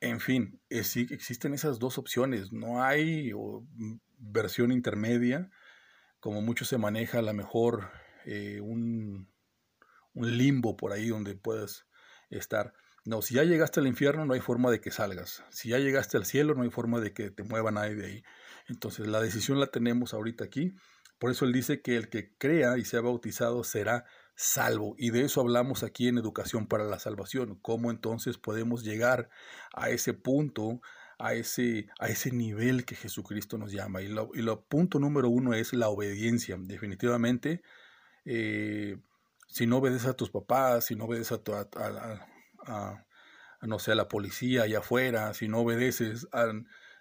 En 0.00 0.18
fin, 0.18 0.60
existen 0.70 1.54
esas 1.54 1.78
dos 1.78 1.98
opciones, 1.98 2.52
no 2.52 2.82
hay 2.82 3.30
versión 4.18 4.72
intermedia, 4.72 5.52
como 6.24 6.40
mucho 6.40 6.64
se 6.64 6.78
maneja 6.78 7.18
a 7.18 7.22
lo 7.22 7.34
mejor 7.34 7.90
eh, 8.24 8.58
un, 8.62 9.30
un 10.14 10.38
limbo 10.38 10.74
por 10.74 10.94
ahí 10.94 11.08
donde 11.08 11.34
puedas 11.34 11.86
estar. 12.30 12.72
No, 13.04 13.20
si 13.20 13.34
ya 13.34 13.44
llegaste 13.44 13.80
al 13.80 13.86
infierno 13.86 14.24
no 14.24 14.32
hay 14.32 14.40
forma 14.40 14.70
de 14.70 14.80
que 14.80 14.90
salgas. 14.90 15.44
Si 15.50 15.68
ya 15.68 15.78
llegaste 15.78 16.16
al 16.16 16.24
cielo 16.24 16.54
no 16.54 16.62
hay 16.62 16.70
forma 16.70 16.98
de 16.98 17.12
que 17.12 17.30
te 17.30 17.42
mueva 17.42 17.72
nadie 17.72 17.94
de 17.94 18.06
ahí. 18.06 18.22
Entonces 18.68 19.06
la 19.06 19.20
decisión 19.20 19.60
la 19.60 19.66
tenemos 19.66 20.14
ahorita 20.14 20.44
aquí. 20.44 20.74
Por 21.18 21.30
eso 21.30 21.44
él 21.44 21.52
dice 21.52 21.82
que 21.82 21.94
el 21.94 22.08
que 22.08 22.34
crea 22.38 22.78
y 22.78 22.86
sea 22.86 23.02
bautizado 23.02 23.62
será 23.62 24.06
salvo. 24.34 24.94
Y 24.96 25.10
de 25.10 25.26
eso 25.26 25.42
hablamos 25.42 25.82
aquí 25.82 26.08
en 26.08 26.16
Educación 26.16 26.68
para 26.68 26.84
la 26.84 27.00
Salvación. 27.00 27.58
¿Cómo 27.60 27.90
entonces 27.90 28.38
podemos 28.38 28.82
llegar 28.82 29.28
a 29.74 29.90
ese 29.90 30.14
punto, 30.14 30.80
a 31.24 31.34
ese, 31.34 31.88
a 31.98 32.08
ese 32.08 32.30
nivel 32.30 32.84
que 32.84 32.94
Jesucristo 32.94 33.58
nos 33.58 33.72
llama? 33.72 34.02
Y 34.02 34.08
lo, 34.08 34.30
y 34.34 34.44
punto 34.68 34.98
número 34.98 35.28
uno 35.28 35.54
es 35.54 35.72
la 35.72 35.88
obediencia. 35.88 36.56
Definitivamente, 36.58 37.62
eh, 38.24 38.98
si 39.48 39.66
no 39.66 39.78
obedeces 39.78 40.08
a 40.08 40.14
tus 40.14 40.30
papás, 40.30 40.86
si 40.86 40.96
no 40.96 41.04
obedeces 41.04 41.32
a, 41.32 41.42
tu, 41.42 41.54
a, 41.54 43.06
no 43.62 43.78
la 43.86 44.08
policía 44.08 44.62
allá 44.62 44.78
afuera, 44.80 45.32
si 45.34 45.48
no 45.48 45.60
obedeces 45.60 46.26
a 46.32 46.46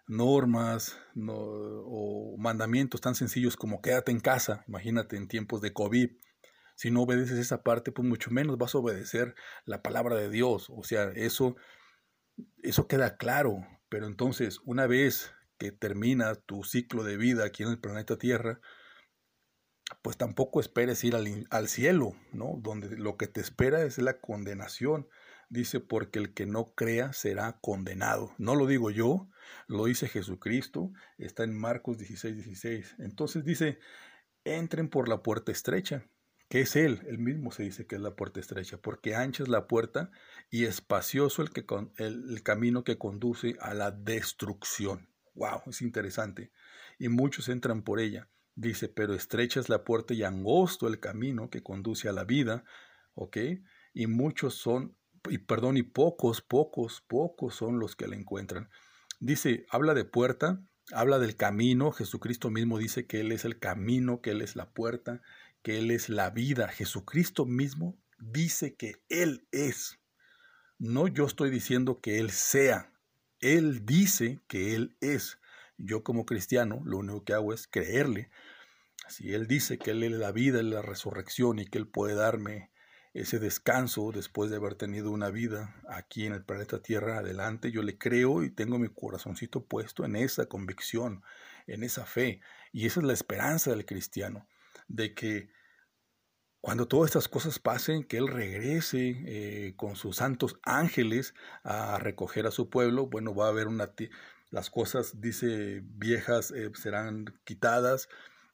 normas 0.08 0.98
o 1.16 2.36
mandamientos 2.38 3.02
tan 3.02 3.16
sencillos 3.16 3.56
como 3.56 3.82
quédate 3.82 4.12
en 4.12 4.20
casa, 4.20 4.64
imagínate 4.68 5.16
en 5.16 5.28
tiempos 5.28 5.62
de 5.62 5.74
COVID, 5.74 6.10
si 6.76 6.92
no 6.92 7.04
obedeces 7.04 7.38
esa 7.38 7.64
parte, 7.64 7.92
pues 7.92 8.08
mucho 8.08 8.32
menos 8.32 8.58
vas 8.58 8.76
a 8.76 8.80
obedecer 8.80 9.36
la 9.66 9.82
palabra 9.82 10.16
de 10.16 10.30
Dios. 10.30 10.70
O 10.70 10.84
sea, 10.84 11.12
eso, 11.16 11.56
eso 12.62 12.88
queda 12.88 13.18
claro. 13.18 13.66
Pero 13.94 14.08
entonces, 14.08 14.60
una 14.66 14.88
vez 14.88 15.36
que 15.60 15.72
termina 15.72 16.34
tu 16.34 16.64
ciclo 16.64 17.04
de 17.04 17.16
vida 17.16 17.46
aquí 17.46 17.62
en 17.62 17.70
el 17.70 17.80
planeta 17.80 18.18
Tierra, 18.18 18.60
pues 20.02 20.18
tampoco 20.18 20.60
esperes 20.60 21.04
ir 21.04 21.16
al, 21.16 21.68
cielo, 21.68 22.14
¿no? 22.32 22.56
Donde 22.58 22.98
lo 22.98 23.18
que 23.18 23.28
te 23.28 23.40
espera 23.40 23.84
es 23.84 24.00
la 24.00 24.20
condenación 24.20 25.08
dice, 25.50 25.80
porque 25.80 26.18
el 26.18 26.34
que 26.34 26.48
no 26.48 26.74
crea 26.74 27.14
será 27.14 27.60
condenado. 27.62 28.34
No 28.40 28.56
lo 28.56 28.66
digo 28.66 28.90
yo, 28.90 29.30
lo 29.68 29.86
dice 29.86 30.08
Jesucristo, 30.08 30.92
está 31.20 31.44
en 31.44 31.56
Marcos 31.56 32.00
16, 32.00 32.34
16. 32.34 32.96
Entonces 32.98 33.46
dice, 33.46 33.78
entren 34.44 34.90
por 34.90 35.08
la 35.08 35.22
puerta 35.22 35.52
estrecha, 35.52 36.04
que 36.54 36.62
es 36.62 36.76
Él, 36.76 37.02
Él 37.08 37.18
mismo 37.18 37.52
se 37.52 37.64
dice 37.64 37.88
que 37.88 37.96
es 37.96 38.02
la 38.02 38.16
puerta 38.16 38.40
estrecha, 38.40 38.78
porque 38.78 39.16
ancha 39.16 39.42
es 39.42 39.50
la 39.50 39.66
puerta 39.68 40.12
y 40.52 40.66
espacioso 40.66 41.42
el, 41.42 41.50
que, 41.50 41.66
el, 41.98 42.30
el 42.30 42.44
camino 42.44 42.84
que 42.84 43.00
conduce 43.00 43.56
a 43.60 43.74
la 43.74 43.90
destrucción. 43.90 45.10
¡Wow! 45.34 45.64
Es 45.66 45.82
interesante. 45.82 46.52
Y 47.00 47.10
muchos 47.10 47.50
entran 47.50 47.82
por 47.82 48.00
ella. 48.00 48.30
Dice, 48.54 48.88
pero 48.88 49.16
estrecha 49.16 49.60
es 49.60 49.68
la 49.68 49.84
puerta 49.84 50.14
y 50.14 50.22
angosto 50.22 50.88
el 50.88 51.00
camino 51.00 51.50
que 51.50 51.64
conduce 51.64 52.08
a 52.08 52.12
la 52.14 52.24
vida, 52.24 52.66
¿ok? 53.16 53.38
Y 53.96 54.06
muchos 54.06 54.54
son 54.54 54.96
y 55.28 55.40
perdón, 55.40 55.78
y 55.78 55.82
pocos, 55.82 56.44
pocos, 56.44 57.02
pocos 57.02 57.56
son 57.56 57.80
los 57.80 57.96
que 57.96 58.06
la 58.06 58.16
encuentran. 58.16 58.70
Dice, 59.20 59.66
habla 59.72 59.96
de 59.96 60.06
puerta, 60.06 60.62
habla 60.92 61.18
del 61.18 61.36
camino, 61.36 61.92
Jesucristo 61.92 62.52
mismo 62.52 62.78
dice 62.78 63.08
que 63.08 63.22
Él 63.22 63.32
es 63.32 63.44
el 63.44 63.58
camino, 63.58 64.22
que 64.22 64.30
Él 64.30 64.44
es 64.44 64.56
la 64.56 64.70
puerta, 64.70 65.24
que 65.64 65.80
Él 65.80 65.90
es 65.92 66.10
la 66.10 66.30
vida. 66.30 66.68
Jesucristo 66.68 67.46
mismo 67.46 67.98
dice 68.20 68.76
que 68.76 69.02
Él 69.10 69.48
es. 69.52 70.00
No 70.78 71.08
yo 71.08 71.26
estoy 71.26 71.50
diciendo 71.50 72.02
que 72.02 72.20
Él 72.20 72.30
sea, 72.32 72.92
Él 73.40 73.86
dice 73.86 74.42
que 74.48 74.76
Él 74.76 74.96
es. 75.02 75.40
Yo 75.78 76.04
como 76.04 76.26
cristiano 76.26 76.82
lo 76.86 77.00
único 77.00 77.24
que 77.24 77.34
hago 77.34 77.54
es 77.54 77.68
creerle. 77.68 78.30
Si 79.08 79.34
Él 79.34 79.48
dice 79.48 79.78
que 79.78 79.92
Él 79.92 80.04
es 80.04 80.12
la 80.12 80.32
vida, 80.32 80.62
la 80.62 80.82
resurrección 80.82 81.60
y 81.60 81.66
que 81.66 81.78
Él 81.78 81.88
puede 81.88 82.16
darme 82.16 82.70
ese 83.14 83.38
descanso 83.38 84.12
después 84.12 84.50
de 84.50 84.58
haber 84.58 84.76
tenido 84.76 85.12
una 85.12 85.30
vida 85.30 85.76
aquí 85.88 86.26
en 86.26 86.34
el 86.34 86.44
planeta 86.44 86.82
Tierra 86.82 87.20
adelante. 87.20 87.72
Yo 87.72 87.84
le 87.84 87.98
creo 87.98 88.44
y 88.44 88.50
tengo 88.50 88.80
mi 88.80 88.90
corazoncito 88.90 89.66
puesto 89.66 90.04
en 90.04 90.16
esa 90.16 90.48
convicción, 90.48 91.22
en 91.68 91.84
esa 91.84 92.06
fe. 92.06 92.42
Y 92.72 92.88
esa 92.88 93.02
es 93.02 93.06
la 93.06 93.14
esperanza 93.14 93.70
del 93.70 93.86
cristiano, 93.86 94.48
de 94.88 95.14
que 95.14 95.50
cuando 96.62 96.88
todas 96.88 97.10
estas 97.10 97.28
cosas 97.28 97.60
pasen, 97.60 98.04
que 98.04 98.18
Él 98.18 98.28
regrese 98.28 99.24
eh, 99.26 99.74
con 99.76 99.96
sus 99.96 100.18
santos 100.18 100.60
ángeles 100.64 101.34
a 101.64 102.00
recoger 102.00 102.48
a 102.48 102.52
su 102.52 102.70
pueblo, 102.70 103.08
bueno, 103.08 103.36
va 103.36 103.48
a 103.48 103.50
haber 103.50 103.68
una... 103.68 103.94
Las 104.50 104.70
cosas, 104.70 105.20
dice, 105.20 105.82
viejas 105.84 106.52
eh, 106.52 106.70
serán 106.76 107.26
quitadas 107.44 108.08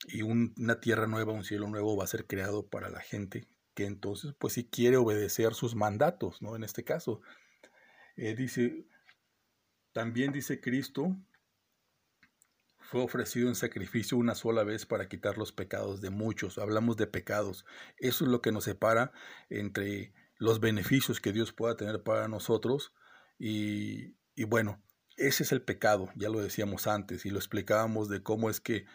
y 0.07 0.21
una 0.21 0.79
tierra 0.79 1.07
nueva, 1.07 1.33
un 1.33 1.43
cielo 1.43 1.67
nuevo 1.67 1.97
va 1.97 2.05
a 2.05 2.07
ser 2.07 2.25
creado 2.25 2.67
para 2.67 2.89
la 2.89 3.01
gente 3.01 3.47
entonces, 3.85 4.33
pues 4.37 4.53
si 4.53 4.65
quiere 4.65 4.97
obedecer 4.97 5.53
sus 5.53 5.75
mandatos, 5.75 6.41
¿no? 6.41 6.55
En 6.55 6.63
este 6.63 6.83
caso, 6.83 7.21
eh, 8.15 8.35
dice, 8.35 8.85
también 9.91 10.31
dice 10.31 10.61
Cristo, 10.61 11.15
fue 12.89 13.03
ofrecido 13.03 13.49
en 13.49 13.55
sacrificio 13.55 14.17
una 14.17 14.33
sola 14.33 14.63
vez 14.63 14.87
para 14.87 15.07
quitar 15.07 15.37
los 15.37 15.51
pecados 15.51 16.01
de 16.01 16.09
muchos. 16.09 16.57
Hablamos 16.57 16.97
de 16.97 17.05
pecados. 17.05 17.63
Eso 17.97 18.25
es 18.25 18.31
lo 18.31 18.41
que 18.41 18.51
nos 18.51 18.63
separa 18.63 19.11
entre 19.51 20.11
los 20.39 20.59
beneficios 20.59 21.21
que 21.21 21.31
Dios 21.31 21.53
pueda 21.53 21.77
tener 21.77 22.01
para 22.01 22.27
nosotros 22.27 22.91
y, 23.37 24.15
y 24.35 24.45
bueno, 24.45 24.81
ese 25.17 25.43
es 25.43 25.51
el 25.51 25.61
pecado, 25.61 26.09
ya 26.15 26.29
lo 26.29 26.41
decíamos 26.41 26.87
antes 26.87 27.27
y 27.27 27.29
lo 27.29 27.37
explicábamos 27.37 28.09
de 28.09 28.23
cómo 28.23 28.49
es 28.49 28.59
que 28.59 28.85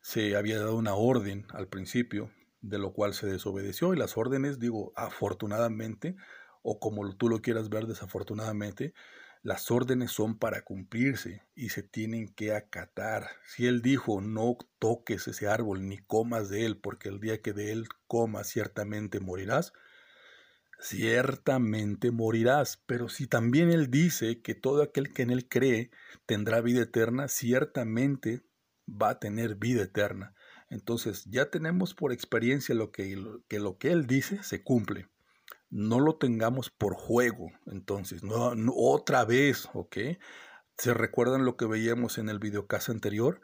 se 0.00 0.36
había 0.36 0.60
dado 0.60 0.76
una 0.76 0.94
orden 0.94 1.46
al 1.50 1.66
principio 1.66 2.30
de 2.60 2.78
lo 2.78 2.92
cual 2.92 3.12
se 3.12 3.26
desobedeció 3.26 3.92
y 3.92 3.96
las 3.96 4.16
órdenes, 4.16 4.60
digo, 4.60 4.92
afortunadamente, 4.94 6.14
o 6.62 6.78
como 6.78 7.16
tú 7.16 7.28
lo 7.28 7.42
quieras 7.42 7.70
ver 7.70 7.88
desafortunadamente, 7.88 8.94
las 9.42 9.70
órdenes 9.70 10.12
son 10.12 10.38
para 10.38 10.62
cumplirse 10.62 11.42
y 11.54 11.70
se 11.70 11.82
tienen 11.82 12.28
que 12.28 12.54
acatar. 12.54 13.28
Si 13.46 13.66
él 13.66 13.82
dijo, 13.82 14.20
no 14.20 14.56
toques 14.78 15.26
ese 15.28 15.48
árbol 15.48 15.88
ni 15.88 15.98
comas 15.98 16.48
de 16.48 16.64
él, 16.64 16.76
porque 16.78 17.08
el 17.08 17.20
día 17.20 17.42
que 17.42 17.52
de 17.52 17.72
él 17.72 17.88
comas 18.06 18.46
ciertamente 18.48 19.18
morirás, 19.18 19.72
ciertamente 20.78 22.10
morirás. 22.12 22.82
Pero 22.86 23.08
si 23.08 23.26
también 23.26 23.70
él 23.70 23.90
dice 23.90 24.42
que 24.42 24.54
todo 24.54 24.82
aquel 24.82 25.12
que 25.12 25.22
en 25.22 25.30
él 25.30 25.48
cree 25.48 25.90
tendrá 26.26 26.60
vida 26.60 26.82
eterna, 26.82 27.26
ciertamente 27.28 28.44
va 28.88 29.10
a 29.10 29.18
tener 29.18 29.56
vida 29.56 29.82
eterna. 29.82 30.34
Entonces 30.70 31.24
ya 31.26 31.50
tenemos 31.50 31.94
por 31.94 32.12
experiencia 32.12 32.74
lo 32.74 32.92
que, 32.92 33.22
que 33.48 33.60
lo 33.60 33.76
que 33.76 33.92
Él 33.92 34.06
dice 34.06 34.42
se 34.42 34.62
cumple. 34.62 35.11
No 35.72 36.00
lo 36.00 36.16
tengamos 36.16 36.68
por 36.68 36.94
juego. 36.94 37.50
Entonces, 37.64 38.22
no, 38.22 38.52
otra 38.76 39.24
vez, 39.24 39.70
¿ok? 39.72 39.96
¿Se 40.76 40.92
recuerdan 40.92 41.46
lo 41.46 41.56
que 41.56 41.64
veíamos 41.64 42.18
en 42.18 42.28
el 42.28 42.38
videocast 42.38 42.90
anterior? 42.90 43.40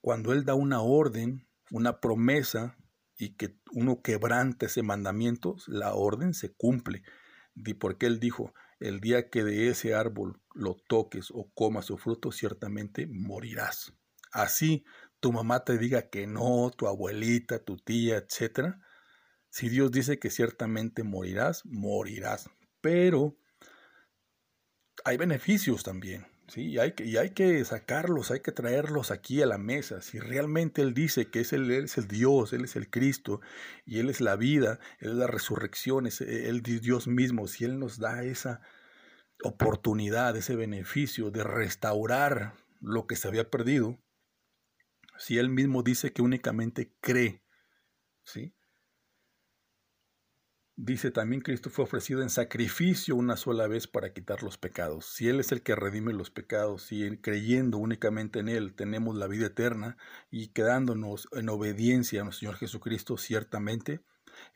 Cuando 0.00 0.32
Él 0.32 0.44
da 0.44 0.54
una 0.54 0.80
orden, 0.80 1.48
una 1.72 2.00
promesa, 2.00 2.76
y 3.18 3.34
que 3.36 3.58
uno 3.72 4.02
quebrante 4.02 4.66
ese 4.66 4.82
mandamiento, 4.82 5.56
la 5.66 5.94
orden 5.94 6.32
se 6.32 6.54
cumple. 6.54 7.02
Porque 7.80 8.06
Él 8.06 8.20
dijo, 8.20 8.54
el 8.78 9.00
día 9.00 9.28
que 9.28 9.42
de 9.42 9.68
ese 9.68 9.94
árbol 9.94 10.40
lo 10.54 10.76
toques 10.76 11.32
o 11.32 11.50
comas 11.54 11.86
su 11.86 11.98
fruto, 11.98 12.30
ciertamente 12.30 13.08
morirás. 13.10 13.92
Así 14.30 14.84
tu 15.18 15.32
mamá 15.32 15.64
te 15.64 15.76
diga 15.76 16.10
que 16.10 16.26
no, 16.26 16.70
tu 16.70 16.86
abuelita, 16.86 17.58
tu 17.58 17.78
tía, 17.78 18.18
etcétera, 18.18 18.80
Si 19.54 19.68
Dios 19.68 19.92
dice 19.92 20.18
que 20.18 20.30
ciertamente 20.30 21.04
morirás, 21.04 21.64
morirás. 21.64 22.50
Pero 22.80 23.38
hay 25.04 25.16
beneficios 25.16 25.84
también. 25.84 26.26
¿sí? 26.48 26.70
Y, 26.70 26.78
hay 26.80 26.94
que, 26.94 27.04
y 27.04 27.18
hay 27.18 27.30
que 27.30 27.64
sacarlos, 27.64 28.32
hay 28.32 28.40
que 28.40 28.50
traerlos 28.50 29.12
aquí 29.12 29.42
a 29.42 29.46
la 29.46 29.56
mesa. 29.56 30.02
Si 30.02 30.18
realmente 30.18 30.82
Él 30.82 30.92
dice 30.92 31.30
que 31.30 31.38
es 31.38 31.52
Él 31.52 31.70
es 31.70 31.96
el 31.98 32.08
Dios, 32.08 32.52
Él 32.52 32.64
es 32.64 32.74
el 32.74 32.90
Cristo, 32.90 33.42
y 33.86 34.00
Él 34.00 34.10
es 34.10 34.20
la 34.20 34.34
vida, 34.34 34.80
Él 34.98 35.10
es 35.10 35.16
la 35.18 35.28
resurrección, 35.28 36.08
es 36.08 36.20
Él 36.20 36.60
es 36.66 36.82
Dios 36.82 37.06
mismo, 37.06 37.46
si 37.46 37.64
Él 37.64 37.78
nos 37.78 38.00
da 38.00 38.24
esa 38.24 38.60
oportunidad, 39.44 40.36
ese 40.36 40.56
beneficio 40.56 41.30
de 41.30 41.44
restaurar 41.44 42.54
lo 42.80 43.06
que 43.06 43.14
se 43.14 43.28
había 43.28 43.50
perdido, 43.50 44.00
si 45.16 45.38
Él 45.38 45.48
mismo 45.48 45.84
dice 45.84 46.12
que 46.12 46.22
únicamente 46.22 46.92
cree, 47.00 47.44
¿sí? 48.24 48.52
Dice 50.76 51.12
también 51.12 51.40
Cristo 51.40 51.70
fue 51.70 51.84
ofrecido 51.84 52.20
en 52.20 52.30
sacrificio 52.30 53.14
una 53.14 53.36
sola 53.36 53.68
vez 53.68 53.86
para 53.86 54.12
quitar 54.12 54.42
los 54.42 54.58
pecados. 54.58 55.06
Si 55.06 55.28
Él 55.28 55.38
es 55.38 55.52
el 55.52 55.62
que 55.62 55.76
redime 55.76 56.12
los 56.12 56.30
pecados, 56.30 56.82
si 56.82 57.16
creyendo 57.18 57.78
únicamente 57.78 58.40
en 58.40 58.48
Él 58.48 58.74
tenemos 58.74 59.14
la 59.14 59.28
vida 59.28 59.46
eterna 59.46 59.96
y 60.32 60.48
quedándonos 60.48 61.28
en 61.30 61.48
obediencia 61.48 62.20
a 62.20 62.24
nuestro 62.24 62.40
Señor 62.40 62.56
Jesucristo 62.56 63.16
ciertamente, 63.16 64.00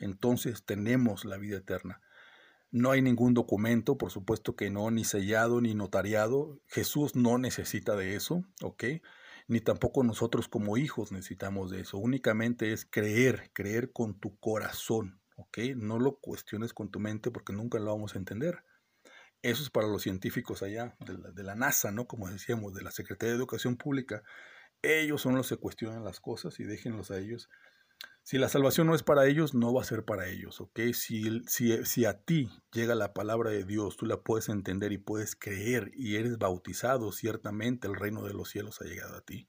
entonces 0.01 0.65
tenemos 0.65 1.25
la 1.25 1.37
vida 1.37 1.59
eterna. 1.59 2.01
No 2.73 2.91
hay 2.91 3.01
ningún 3.01 3.33
documento, 3.33 3.97
por 3.97 4.11
supuesto 4.11 4.57
que 4.57 4.71
no, 4.71 4.91
ni 4.91 5.05
sellado 5.05 5.61
ni 5.61 5.75
notariado. 5.75 6.61
Jesús 6.67 7.15
no 7.15 7.39
necesita 7.39 7.95
de 7.95 8.17
eso, 8.17 8.45
¿ok? 8.61 8.85
Ni 9.47 9.61
tampoco 9.61 10.03
nosotros 10.03 10.49
como 10.49 10.77
hijos 10.79 11.13
necesitamos 11.13 11.71
de 11.71 11.83
eso. 11.83 11.97
Únicamente 11.97 12.73
es 12.73 12.85
creer, 12.85 13.53
creer 13.55 13.93
con 13.93 14.19
tu 14.19 14.37
corazón, 14.41 15.21
No 15.77 15.99
lo 15.99 16.17
cuestiones 16.17 16.73
con 16.73 16.91
tu 16.91 17.01
mente 17.01 17.31
porque 17.31 17.53
nunca 17.53 17.79
lo 17.79 17.93
vamos 17.93 18.15
a 18.15 18.19
entender. 18.19 18.65
Eso 19.43 19.63
es 19.63 19.71
para 19.71 19.87
los 19.87 20.03
científicos 20.03 20.63
allá, 20.63 20.97
de 21.01 21.43
la, 21.43 21.55
NASA, 21.55 21.93
¿no? 21.93 22.07
Como 22.07 22.29
decíamos, 22.29 22.75
de 22.75 22.83
la 22.83 22.91
Secretaría 22.91 23.33
de 23.33 23.39
Educación 23.39 23.77
Pública. 23.77 24.23
Ellos 24.83 25.23
son 25.23 25.37
los 25.37 25.49
que 25.49 25.57
cuestionan 25.57 26.05
las 26.05 26.21
cosas 26.21 26.59
y 26.59 26.65
déjenlos 26.65 27.11
a 27.11 27.19
ellos. 27.19 27.49
Si 28.23 28.37
la 28.37 28.49
salvación 28.49 28.87
no 28.87 28.95
es 28.95 29.03
para 29.03 29.27
ellos, 29.27 29.55
no 29.55 29.73
va 29.73 29.83
a 29.83 29.87
ser 29.87 30.05
para 30.05 30.29
ellos, 30.29 30.61
¿ok? 30.61 30.81
Si, 30.93 31.43
si, 31.47 31.85
si 31.85 32.05
a 32.05 32.21
ti 32.21 32.51
llega 32.73 32.95
la 32.95 33.15
palabra 33.15 33.51
de 33.51 33.65
Dios, 33.65 33.97
tú 33.97 34.07
la 34.07 34.21
puedes 34.21 34.49
entender 34.49 34.93
y 34.93 34.99
puedes 34.99 35.35
creer 35.35 35.93
y 35.95 36.17
eres 36.17 36.39
bautizado, 36.39 37.11
ciertamente 37.11 37.89
el 37.89 37.97
reino 37.97 38.25
de 38.25 38.35
los 38.35 38.51
cielos 38.51 38.81
ha 38.83 38.85
llegado 38.85 39.17
a 39.17 39.23
ti. 39.23 39.49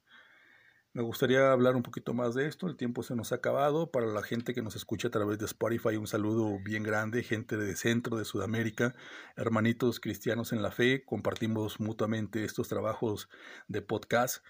Me 0.91 1.03
gustaría 1.03 1.51
hablar 1.51 1.75
un 1.75 1.83
poquito 1.83 2.15
más 2.15 2.33
de 2.33 2.47
esto, 2.47 2.65
el 2.65 2.75
tiempo 2.75 3.03
se 3.03 3.15
nos 3.15 3.31
ha 3.31 3.35
acabado. 3.35 3.91
Para 3.91 4.07
la 4.07 4.23
gente 4.23 4.55
que 4.55 4.63
nos 4.63 4.75
escucha 4.75 5.09
a 5.09 5.11
través 5.11 5.37
de 5.37 5.45
Spotify, 5.45 5.97
un 5.97 6.07
saludo 6.07 6.57
bien 6.63 6.81
grande, 6.81 7.21
gente 7.21 7.57
de 7.57 7.75
centro, 7.75 8.17
de 8.17 8.25
Sudamérica, 8.25 8.95
hermanitos 9.35 9.99
cristianos 9.99 10.51
en 10.51 10.63
la 10.63 10.71
fe, 10.71 11.05
compartimos 11.05 11.79
mutuamente 11.79 12.43
estos 12.43 12.69
trabajos 12.69 13.29
de 13.67 13.83
podcast. 13.83 14.43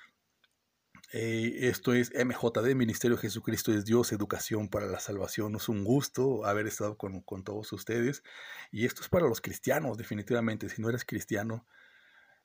Eh, 1.12 1.68
esto 1.68 1.94
es 1.94 2.12
MJD, 2.16 2.74
Ministerio 2.74 3.18
Jesucristo 3.18 3.74
es 3.74 3.84
Dios, 3.84 4.14
Educación 4.14 4.70
para 4.70 4.86
la 4.86 5.00
Salvación. 5.02 5.56
Es 5.56 5.68
un 5.68 5.84
gusto 5.84 6.46
haber 6.46 6.68
estado 6.68 6.98
con, 6.98 7.20
con 7.22 7.44
todos 7.44 7.74
ustedes. 7.74 8.24
Y 8.72 8.86
esto 8.86 9.02
es 9.02 9.10
para 9.10 9.28
los 9.28 9.42
cristianos, 9.42 9.98
definitivamente. 9.98 10.70
Si 10.70 10.82
no 10.82 10.88
eres 10.88 11.04
cristiano, 11.04 11.66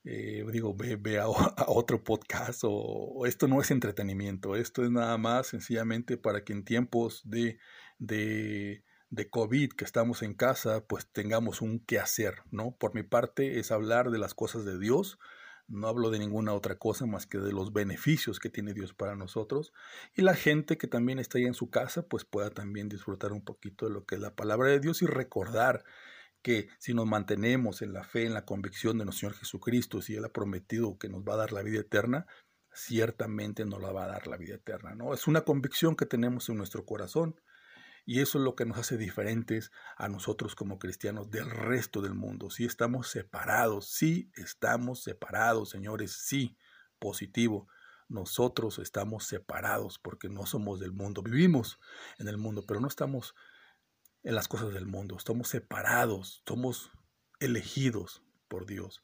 eh, 0.04 0.44
digo, 0.52 0.74
ve, 0.76 1.18
a, 1.18 1.26
otro 1.66 2.04
podcast 2.04 2.60
o, 2.64 3.24
esto 3.26 3.48
no 3.48 3.60
es 3.60 3.70
entretenimiento, 3.70 4.54
esto 4.56 4.84
es 4.84 4.90
nada 4.90 5.16
más 5.18 5.48
sencillamente 5.48 6.16
para 6.18 6.44
que 6.44 6.52
en 6.52 6.64
tiempos 6.64 7.22
de, 7.24 7.58
de, 7.98 8.84
de 9.10 9.30
COVID 9.30 9.72
que 9.72 9.84
estamos 9.84 10.22
en 10.22 10.34
casa, 10.34 10.86
pues 10.86 11.06
tengamos 11.10 11.62
un 11.62 11.80
qué 11.80 11.98
hacer, 11.98 12.42
¿no? 12.50 12.76
Por 12.76 12.94
mi 12.94 13.02
parte 13.02 13.58
es 13.58 13.72
hablar 13.72 14.10
de 14.10 14.18
las 14.18 14.34
cosas 14.34 14.64
de 14.64 14.78
Dios, 14.78 15.18
no 15.66 15.88
hablo 15.88 16.10
de 16.10 16.18
ninguna 16.18 16.52
otra 16.52 16.76
cosa 16.76 17.06
más 17.06 17.26
que 17.26 17.38
de 17.38 17.52
los 17.52 17.72
beneficios 17.72 18.38
que 18.38 18.50
tiene 18.50 18.74
Dios 18.74 18.92
para 18.92 19.16
nosotros 19.16 19.72
y 20.14 20.20
la 20.20 20.34
gente 20.34 20.76
que 20.76 20.86
también 20.86 21.18
está 21.18 21.38
ahí 21.38 21.44
en 21.44 21.54
su 21.54 21.70
casa, 21.70 22.06
pues 22.06 22.26
pueda 22.26 22.50
también 22.50 22.90
disfrutar 22.90 23.32
un 23.32 23.42
poquito 23.42 23.86
de 23.86 23.92
lo 23.92 24.04
que 24.04 24.16
es 24.16 24.20
la 24.20 24.34
palabra 24.34 24.68
de 24.68 24.80
Dios 24.80 25.00
y 25.00 25.06
recordar 25.06 25.84
que 26.44 26.68
si 26.78 26.92
nos 26.92 27.06
mantenemos 27.06 27.80
en 27.80 27.94
la 27.94 28.04
fe, 28.04 28.26
en 28.26 28.34
la 28.34 28.44
convicción 28.44 28.98
de 28.98 29.06
nuestro 29.06 29.30
Señor 29.30 29.40
Jesucristo, 29.40 30.02
si 30.02 30.14
Él 30.14 30.26
ha 30.26 30.28
prometido 30.28 30.98
que 30.98 31.08
nos 31.08 31.22
va 31.22 31.32
a 31.32 31.38
dar 31.38 31.52
la 31.52 31.62
vida 31.62 31.80
eterna, 31.80 32.26
ciertamente 32.70 33.64
nos 33.64 33.80
la 33.80 33.92
va 33.92 34.04
a 34.04 34.08
dar 34.08 34.26
la 34.26 34.36
vida 34.36 34.56
eterna, 34.56 34.94
¿no? 34.94 35.14
Es 35.14 35.26
una 35.26 35.40
convicción 35.40 35.96
que 35.96 36.04
tenemos 36.04 36.50
en 36.50 36.58
nuestro 36.58 36.84
corazón 36.84 37.40
y 38.04 38.20
eso 38.20 38.36
es 38.36 38.44
lo 38.44 38.56
que 38.56 38.66
nos 38.66 38.76
hace 38.76 38.98
diferentes 38.98 39.72
a 39.96 40.10
nosotros 40.10 40.54
como 40.54 40.78
cristianos 40.78 41.30
del 41.30 41.48
resto 41.48 42.02
del 42.02 42.12
mundo. 42.12 42.50
Si 42.50 42.66
estamos 42.66 43.08
separados, 43.08 43.88
sí 43.88 44.30
estamos 44.34 45.02
separados, 45.02 45.70
señores, 45.70 46.12
sí, 46.12 46.58
positivo. 46.98 47.68
Nosotros 48.06 48.78
estamos 48.80 49.24
separados 49.24 49.98
porque 49.98 50.28
no 50.28 50.44
somos 50.44 50.78
del 50.78 50.92
mundo, 50.92 51.22
vivimos 51.22 51.80
en 52.18 52.28
el 52.28 52.36
mundo, 52.36 52.64
pero 52.68 52.80
no 52.80 52.88
estamos 52.88 53.34
en 54.24 54.34
las 54.34 54.48
cosas 54.48 54.72
del 54.72 54.86
mundo. 54.86 55.16
Estamos 55.16 55.48
separados, 55.48 56.42
somos 56.46 56.90
elegidos 57.38 58.22
por 58.48 58.66
Dios. 58.66 59.02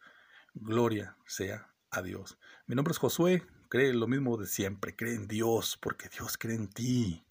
Gloria 0.55 1.17
sea 1.27 1.73
a 1.91 2.03
Dios. 2.03 2.39
Mi 2.67 2.75
nombre 2.75 2.93
es 2.93 2.99
Josué, 2.99 3.47
cree 3.69 3.93
lo 3.93 4.09
mismo 4.09 4.37
de 4.37 4.47
siempre, 4.47 4.97
cree 4.97 5.15
en 5.15 5.29
Dios, 5.29 5.79
porque 5.81 6.09
Dios 6.09 6.37
cree 6.39 6.57
en 6.57 6.69
ti. 6.69 7.25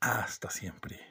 Hasta 0.00 0.48
siempre. 0.50 1.09